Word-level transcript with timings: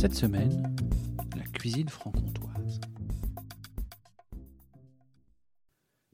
Cette 0.00 0.14
semaine, 0.14 0.74
la 1.36 1.44
cuisine 1.44 1.90
franc-comtoise. 1.90 2.80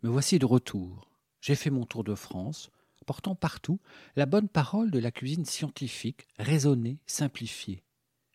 Me 0.02 0.09
voici 0.09 0.41
de 0.41 0.45
retour 0.45 1.09
j'ai 1.41 1.55
fait 1.55 1.70
mon 1.70 1.87
tour 1.87 2.02
de 2.02 2.16
France, 2.16 2.70
portant 3.06 3.37
partout 3.37 3.78
la 4.16 4.27
bonne 4.27 4.48
parole 4.48 4.91
de 4.91 4.98
la 4.98 5.12
cuisine 5.12 5.45
scientifique, 5.45 6.27
raisonnée, 6.37 6.98
simplifiée. 7.06 7.84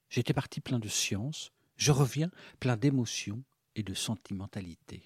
J'étais 0.09 0.33
parti 0.33 0.61
plein 0.61 0.79
de 0.79 0.87
science, 0.87 1.51
je 1.75 1.91
reviens 1.91 2.31
plein 2.61 2.77
d'émotion 2.77 3.43
et 3.75 3.83
de 3.83 3.93
sentimentalité. 3.93 5.03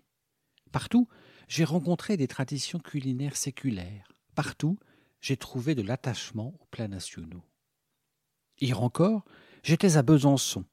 Partout, 0.71 1.07
j'ai 1.48 1.63
rencontré 1.63 2.17
des 2.17 2.27
traditions 2.27 2.77
culinaires 2.77 3.35
séculaires. 3.35 4.12
Partout, 4.35 4.77
j'ai 5.21 5.37
trouvé 5.37 5.73
de 5.73 5.81
l'attachement 5.81 6.53
aux 6.59 6.67
plats 6.70 6.87
nationaux. 6.87 7.41
Hier 8.62 8.84
encore, 8.84 9.25
j'étais 9.65 9.97
à 9.97 10.03
Besançon, 10.03 10.63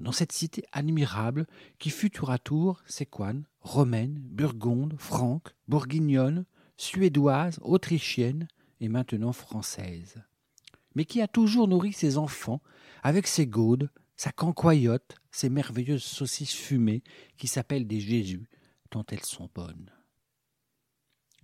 dans 0.00 0.10
cette 0.10 0.32
cité 0.32 0.64
admirable 0.72 1.46
qui 1.78 1.90
fut 1.90 2.10
tour 2.10 2.30
à 2.30 2.38
tour 2.38 2.82
séquane, 2.86 3.44
romaine, 3.60 4.18
burgonde, 4.24 4.94
franque, 4.98 5.50
bourguignonne, 5.68 6.46
suédoise, 6.78 7.58
autrichienne 7.60 8.48
et 8.80 8.88
maintenant 8.88 9.32
française, 9.32 10.22
mais 10.94 11.04
qui 11.04 11.20
a 11.20 11.28
toujours 11.28 11.68
nourri 11.68 11.92
ses 11.92 12.16
enfants 12.16 12.62
avec 13.02 13.26
ses 13.26 13.46
gaudes, 13.46 13.90
sa 14.16 14.32
cancoyote, 14.32 15.16
ses 15.30 15.50
merveilleuses 15.50 16.02
saucisses 16.02 16.54
fumées 16.54 17.02
qui 17.36 17.48
s'appellent 17.48 17.86
des 17.86 18.00
Jésus, 18.00 18.48
tant 18.88 19.04
elles 19.10 19.24
sont 19.24 19.50
bonnes. 19.54 19.92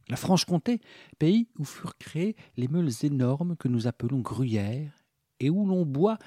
La 0.09 0.17
Franche-Comté, 0.17 0.81
pays 1.19 1.49
où 1.59 1.65
furent 1.65 1.99
créés 1.99 2.35
les 2.57 2.69
meules 2.69 2.93
énormes 3.03 3.57
que 3.57 3.69
nous 3.69 3.87
appelons 3.87 4.21
gruyères, 4.21 5.05
et 5.41 5.51
où 5.51 5.67
l'on 5.67 5.85
boit 5.85 6.19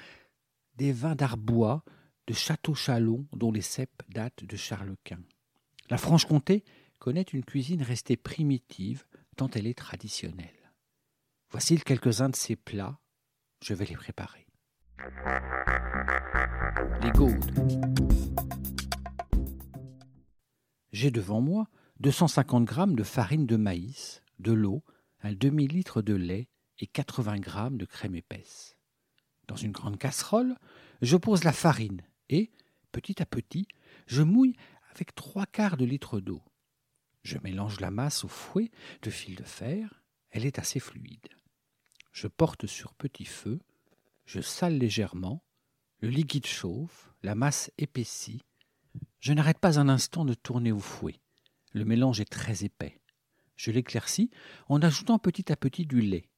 des 0.78 0.92
vins 0.92 1.16
d'Arbois, 1.16 1.82
de 2.28 2.32
Château-Chalon, 2.32 3.26
dont 3.32 3.50
les 3.50 3.62
cèpes 3.62 4.02
datent 4.10 4.44
de 4.44 4.56
Charles 4.56 4.94
Quint. 5.02 5.24
La 5.90 5.98
Franche-Comté 5.98 6.64
connaît 7.00 7.22
une 7.22 7.44
cuisine 7.44 7.82
restée 7.82 8.16
primitive 8.16 9.04
tant 9.36 9.50
elle 9.50 9.66
est 9.66 9.76
traditionnelle. 9.76 10.72
Voici 11.50 11.80
quelques-uns 11.80 12.28
de 12.28 12.36
ces 12.36 12.54
plats, 12.54 13.00
je 13.60 13.74
vais 13.74 13.86
les 13.86 13.96
préparer. 13.96 14.46
Les 17.02 17.10
gaudes. 17.10 17.52
J'ai 20.92 21.10
devant 21.10 21.40
moi 21.40 21.68
250 21.98 22.70
g 22.70 22.82
de 22.90 23.02
farine 23.02 23.46
de 23.46 23.56
maïs, 23.56 24.22
de 24.38 24.52
l'eau, 24.52 24.84
un 25.22 25.32
demi-litre 25.32 26.02
de 26.02 26.14
lait 26.14 26.48
et 26.78 26.86
80 26.86 27.36
g 27.42 27.76
de 27.76 27.84
crème 27.84 28.14
épaisse. 28.14 28.77
Dans 29.48 29.56
une 29.56 29.72
grande 29.72 29.98
casserole, 29.98 30.56
je 31.02 31.16
pose 31.16 31.42
la 31.42 31.52
farine 31.52 32.02
et, 32.28 32.52
petit 32.92 33.20
à 33.22 33.26
petit, 33.26 33.66
je 34.06 34.22
mouille 34.22 34.56
avec 34.94 35.14
trois 35.14 35.46
quarts 35.46 35.76
de 35.76 35.84
litre 35.84 36.20
d'eau. 36.20 36.42
Je 37.22 37.38
mélange 37.38 37.80
la 37.80 37.90
masse 37.90 38.24
au 38.24 38.28
fouet 38.28 38.70
de 39.02 39.10
fil 39.10 39.34
de 39.34 39.42
fer, 39.42 40.02
elle 40.30 40.46
est 40.46 40.58
assez 40.58 40.80
fluide. 40.80 41.28
Je 42.12 42.28
porte 42.28 42.66
sur 42.66 42.94
petit 42.94 43.24
feu, 43.24 43.60
je 44.26 44.40
sale 44.40 44.76
légèrement, 44.76 45.42
le 46.00 46.10
liquide 46.10 46.46
chauffe, 46.46 47.10
la 47.22 47.34
masse 47.34 47.70
épaissit. 47.78 48.44
Je 49.20 49.32
n'arrête 49.32 49.58
pas 49.58 49.80
un 49.80 49.88
instant 49.88 50.24
de 50.24 50.34
tourner 50.34 50.72
au 50.72 50.78
fouet. 50.78 51.20
Le 51.72 51.84
mélange 51.84 52.20
est 52.20 52.30
très 52.30 52.64
épais. 52.64 53.00
Je 53.56 53.70
l'éclaircis 53.70 54.30
en 54.68 54.80
ajoutant 54.82 55.18
petit 55.18 55.50
à 55.50 55.56
petit 55.56 55.86
du 55.86 56.00
lait. 56.00 56.28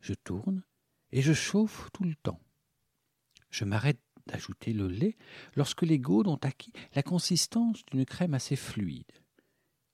Je 0.00 0.14
tourne 0.14 0.62
et 1.10 1.22
je 1.22 1.32
chauffe 1.32 1.90
tout 1.92 2.04
le 2.04 2.14
temps. 2.14 2.40
Je 3.52 3.64
m'arrête 3.64 4.00
d'ajouter 4.26 4.72
le 4.72 4.88
lait 4.88 5.16
lorsque 5.54 5.82
les 5.82 6.00
gaudes 6.00 6.26
ont 6.26 6.40
acquis 6.42 6.72
la 6.94 7.04
consistance 7.04 7.84
d'une 7.86 8.04
crème 8.04 8.34
assez 8.34 8.56
fluide 8.56 9.12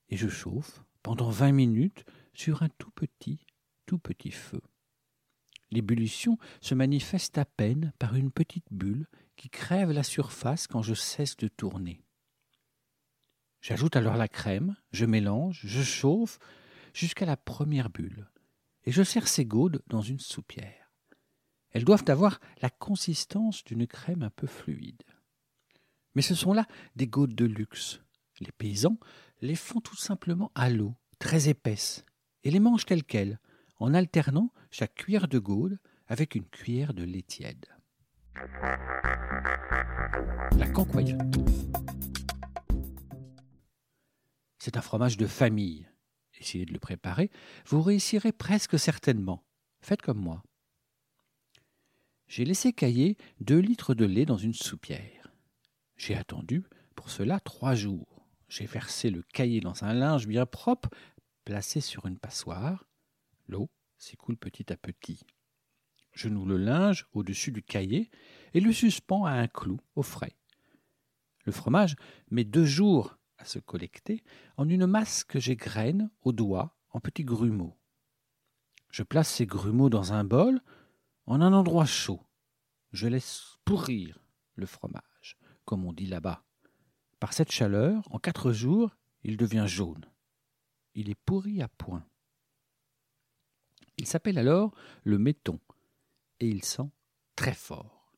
et 0.09 0.17
je 0.17 0.29
chauffe 0.29 0.83
pendant 1.03 1.31
vingt 1.31 1.53
minutes 1.53 2.05
sur 2.35 2.63
un 2.63 2.69
tout 2.69 2.91
petit, 2.91 3.47
tout 3.87 3.99
petit 3.99 4.31
feu. 4.31 4.61
L'ébullition 5.71 6.39
se 6.61 6.75
manifeste 6.75 7.37
à 7.37 7.45
peine 7.45 7.93
par 7.99 8.15
une 8.15 8.31
petite 8.31 8.67
bulle 8.71 9.07
qui 9.37 9.51
crève 9.51 9.91
la 9.91 10.03
surface 10.03 10.67
quand 10.67 10.83
je 10.83 10.95
cesse 10.95 11.37
de 11.37 11.49
tourner. 11.49 12.03
J'ajoute 13.61 13.97
alors 13.97 14.17
la 14.17 14.29
crème, 14.29 14.77
je 14.93 15.05
mélange, 15.05 15.61
je 15.65 15.83
chauffe 15.83 16.39
jusqu'à 16.95 17.27
la 17.27 17.37
première 17.37 17.91
bulle, 17.91 18.31
et 18.85 18.93
je 18.93 19.03
sers 19.03 19.29
ces 19.29 19.45
gaudes 19.45 19.83
dans 19.89 20.01
une 20.01 20.21
soupière. 20.21 20.88
Elles 21.73 21.85
doivent 21.85 22.05
avoir 22.09 22.41
la 22.63 22.71
consistance 22.71 23.65
d'une 23.65 23.87
crème 23.87 24.23
un 24.23 24.31
peu 24.31 24.47
fluide. 24.47 25.03
Mais 26.15 26.23
ce 26.23 26.35
sont 26.35 26.53
là 26.53 26.67
des 26.97 27.07
gaudes 27.07 27.35
de 27.35 27.45
luxe. 27.45 28.01
Les 28.41 28.53
paysans 28.53 28.99
les 29.41 29.57
font 29.57 29.81
tout 29.81 29.97
simplement 29.97 30.51
à 30.55 30.71
l'eau, 30.71 30.95
très 31.19 31.49
épaisse, 31.49 32.05
et 32.45 32.51
les 32.51 32.61
mangent 32.61 32.87
telles 32.87 33.05
quelles, 33.05 33.39
en 33.79 33.95
alternant 33.95 34.53
chaque 34.71 34.95
cuillère 34.95 35.29
de 35.29 35.39
gaude 35.39 35.79
avec 36.07 36.35
une 36.35 36.47
cuillère 36.47 36.95
de 36.95 37.05
lait 37.05 37.23
tiède. 37.23 37.67
La 40.57 40.69
cancoyote. 40.73 41.21
C'est 44.59 44.77
un 44.77 44.83
fromage 44.83 45.17
de 45.17 45.27
famille. 45.27 45.89
Essayez 46.41 46.67
de 46.67 46.73
le 46.73 46.79
préparer, 46.79 47.31
vous 47.67 47.83
réussirez 47.83 48.33
presque 48.33 48.79
certainement. 48.79 49.45
Faites 49.81 50.03
comme 50.03 50.19
moi. 50.19 50.43
J'ai 52.29 52.45
laissé 52.45 52.75
cailler 52.75 53.17
deux 53.41 53.59
litres 53.59 53.95
de 53.95 54.05
lait 54.05 54.27
dans 54.27 54.37
une 54.37 54.53
soupière. 54.53 55.33
J'ai 55.97 56.15
attendu 56.15 56.65
pour 56.95 57.11
cela 57.11 57.41
trois 57.41 57.75
jours. 57.75 58.27
J'ai 58.49 58.67
versé 58.67 59.11
le 59.11 59.23
cahier 59.23 59.61
dans 59.61 59.83
un 59.83 59.95
linge 59.95 60.27
bien 60.27 60.45
propre, 60.45 60.91
placé 61.45 61.81
sur 61.81 62.07
une 62.07 62.19
passoire. 62.19 62.87
L'eau 63.49 63.71
s'écoule 63.97 64.37
petit 64.37 64.71
à 64.71 64.77
petit. 64.77 65.21
Je 66.13 66.29
noue 66.29 66.45
le 66.45 66.59
linge 66.59 67.07
au-dessus 67.13 67.51
du 67.51 67.63
cahier 67.63 68.11
et 68.53 68.61
le 68.61 68.73
suspends 68.73 69.25
à 69.25 69.33
un 69.33 69.49
clou 69.49 69.81
au 69.95 70.03
frais. 70.03 70.37
Le 71.47 71.53
fromage 71.53 71.97
met 72.31 72.45
deux 72.45 72.67
jours 72.67 73.17
à 73.39 73.47
se 73.47 73.59
collecter 73.59 74.23
en 74.59 74.69
une 74.69 74.87
masse 74.87 75.25
que 75.25 75.41
j'égrène 75.41 76.11
au 76.23 76.33
doigt 76.33 76.77
en 76.91 77.01
petits 77.01 77.25
grumeaux. 77.25 77.79
Je 78.91 79.03
place 79.03 79.31
ces 79.31 79.47
grumeaux 79.47 79.89
dans 79.89 80.13
un 80.13 80.25
bol 80.25 80.61
en 81.29 81.43
un 81.43 81.53
endroit 81.53 81.85
chaud. 81.85 82.23
Je 82.93 83.07
laisse 83.07 83.59
pourrir 83.67 84.19
le 84.55 84.65
fromage, 84.65 85.37
comme 85.67 85.85
on 85.85 85.93
dit 85.93 86.07
là-bas. 86.07 86.43
Par 87.21 87.35
cette 87.35 87.53
chaleur, 87.53 88.03
en 88.11 88.19
quatre 88.19 88.51
jours, 88.51 88.97
il 89.25 89.37
devient 89.37 89.67
jaune. 89.67 90.07
Il 90.95 91.11
est 91.11 91.21
pourri 91.27 91.61
à 91.61 91.69
point. 91.69 92.07
Il 93.99 94.07
s'appelle 94.07 94.39
alors 94.39 94.75
le 95.05 95.19
méton, 95.19 95.61
et 96.41 96.49
il 96.49 96.65
sent 96.65 96.91
très 97.37 97.55
fort. 97.55 98.15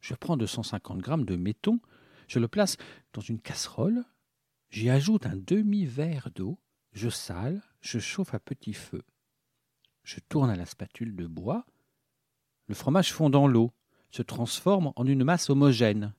Je 0.00 0.14
prends 0.14 0.38
250 0.38 0.98
grammes 1.00 1.26
de 1.26 1.36
méton, 1.36 1.78
je 2.26 2.38
le 2.38 2.48
place 2.48 2.78
dans 3.12 3.20
une 3.20 3.40
casserole, 3.40 4.02
j'y 4.70 4.88
ajoute 4.88 5.26
un 5.26 5.36
demi-verre 5.36 6.30
d'eau, 6.34 6.58
je 6.92 7.10
sale, 7.10 7.62
je 7.82 7.98
chauffe 7.98 8.32
à 8.32 8.40
petit 8.40 8.72
feu. 8.72 9.02
Je 10.04 10.20
tourne 10.20 10.48
à 10.48 10.56
la 10.56 10.64
spatule 10.64 11.16
de 11.16 11.26
bois, 11.26 11.66
le 12.66 12.74
fromage 12.74 13.12
fond 13.12 13.30
dans 13.30 13.46
l'eau, 13.46 13.72
se 14.10 14.22
transforme 14.22 14.92
en 14.96 15.06
une 15.06 15.24
masse 15.24 15.50
homogène. 15.50 16.14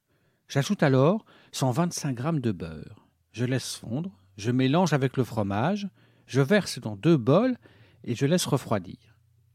J'ajoute 0.47 0.83
alors 0.83 1.25
125 1.53 2.21
g 2.21 2.39
de 2.39 2.51
beurre. 2.51 3.07
Je 3.31 3.45
laisse 3.45 3.75
fondre, 3.75 4.11
je 4.37 4.51
mélange 4.51 4.93
avec 4.93 5.17
le 5.17 5.23
fromage, 5.23 5.87
je 6.27 6.41
verse 6.41 6.79
dans 6.79 6.95
deux 6.95 7.17
bols 7.17 7.57
et 8.03 8.15
je 8.15 8.25
laisse 8.25 8.45
refroidir. 8.45 8.97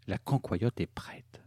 La 0.07 0.19
cancoyote 0.19 0.81
est 0.81 0.87
prête. 0.87 1.43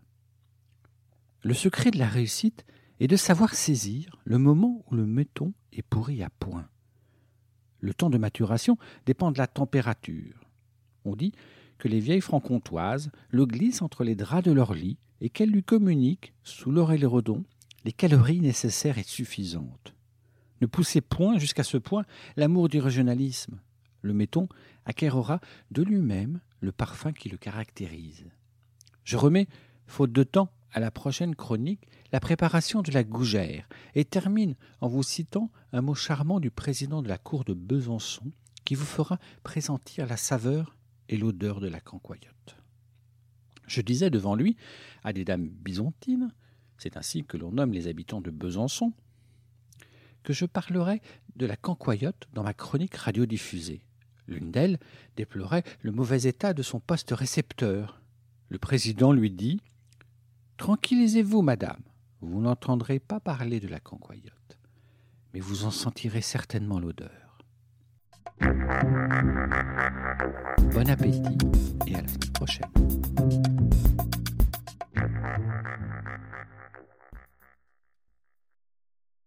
Le 1.41 1.53
secret 1.53 1.91
de 1.91 1.99
la 1.99 2.07
réussite 2.07 2.65
est 2.99 3.07
de 3.07 3.17
savoir 3.17 3.53
saisir 3.53 4.15
le 4.23 4.37
moment 4.37 4.83
où 4.89 4.95
le 4.95 5.05
méton 5.05 5.53
est 5.73 5.81
pourri 5.81 6.23
à 6.23 6.29
point. 6.29 6.69
Le 7.79 7.93
temps 7.93 8.09
de 8.09 8.17
maturation 8.17 8.77
dépend 9.05 9.31
de 9.31 9.37
la 9.37 9.47
température. 9.47 10.39
On 11.03 11.15
dit 11.15 11.33
que 11.79 11.89
les 11.89 11.99
vieilles 11.99 12.21
franc-comtoises 12.21 13.11
le 13.29 13.45
glissent 13.45 13.81
entre 13.81 14.05
les 14.05 14.15
draps 14.15 14.45
de 14.45 14.53
leur 14.53 14.73
lit 14.73 14.97
et 15.23 15.29
qu'elle 15.29 15.49
lui 15.49 15.63
communique, 15.63 16.33
sous 16.43 16.69
l'oreille 16.69 17.05
redon, 17.05 17.45
les 17.85 17.93
calories 17.93 18.41
nécessaires 18.41 18.97
et 18.97 19.03
suffisantes. 19.03 19.95
Ne 20.59 20.67
poussez 20.67 20.99
point 20.99 21.39
jusqu'à 21.39 21.63
ce 21.63 21.77
point 21.77 22.03
l'amour 22.35 22.67
du 22.67 22.81
régionalisme. 22.81 23.61
Le 24.01 24.13
méton 24.13 24.49
acquérera 24.85 25.39
de 25.71 25.81
lui-même 25.81 26.41
le 26.59 26.73
parfum 26.73 27.13
qui 27.13 27.29
le 27.29 27.37
caractérise. 27.37 28.25
Je 29.05 29.15
remets, 29.15 29.47
faute 29.87 30.11
de 30.11 30.23
temps, 30.23 30.51
à 30.73 30.81
la 30.81 30.91
prochaine 30.91 31.35
chronique 31.35 31.87
la 32.11 32.19
préparation 32.19 32.81
de 32.81 32.91
la 32.91 33.05
gougère 33.05 33.69
et 33.95 34.03
termine 34.03 34.55
en 34.81 34.89
vous 34.89 35.03
citant 35.03 35.51
un 35.71 35.81
mot 35.81 35.95
charmant 35.95 36.41
du 36.41 36.51
président 36.51 37.01
de 37.01 37.07
la 37.07 37.17
cour 37.17 37.45
de 37.45 37.53
Besançon 37.53 38.31
qui 38.65 38.75
vous 38.75 38.85
fera 38.85 39.19
pressentir 39.43 40.05
la 40.05 40.17
saveur 40.17 40.75
et 41.07 41.15
l'odeur 41.15 41.61
de 41.61 41.69
la 41.69 41.79
cancoyote. 41.79 42.62
Je 43.73 43.81
disais 43.81 44.11
devant 44.11 44.35
lui 44.35 44.55
à 45.03 45.13
des 45.13 45.25
dames 45.25 45.47
bisontines, 45.47 46.31
c'est 46.77 46.95
ainsi 46.95 47.23
que 47.23 47.37
l'on 47.37 47.51
nomme 47.51 47.73
les 47.73 47.87
habitants 47.87 48.21
de 48.21 48.29
Besançon, 48.29 48.93
que 50.21 50.31
je 50.31 50.45
parlerai 50.45 51.01
de 51.37 51.47
la 51.47 51.55
cancoyote 51.55 52.27
dans 52.33 52.43
ma 52.43 52.53
chronique 52.53 52.95
radiodiffusée. 52.95 53.81
L'une 54.27 54.51
d'elles 54.51 54.77
déplorait 55.15 55.63
le 55.81 55.91
mauvais 55.91 56.21
état 56.21 56.53
de 56.53 56.61
son 56.61 56.79
poste 56.79 57.09
récepteur. 57.13 57.99
Le 58.49 58.59
président 58.59 59.11
lui 59.11 59.31
dit 59.31 59.59
Tranquillisez-vous, 60.57 61.41
madame, 61.41 61.81
vous 62.21 62.41
n'entendrez 62.41 62.99
pas 62.99 63.19
parler 63.19 63.59
de 63.59 63.67
la 63.67 63.79
cancoyote, 63.79 64.59
mais 65.33 65.39
vous 65.39 65.65
en 65.65 65.71
sentirez 65.71 66.21
certainement 66.21 66.79
l'odeur. 66.79 67.39
Bon 70.73 70.87
appétit 70.87 71.37
et 71.87 71.95
à 71.95 72.01
la 72.01 72.07
semaine 72.07 72.33
prochaine. 72.33 73.52
Mm-hmm. 75.37 75.82